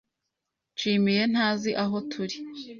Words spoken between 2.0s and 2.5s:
turi.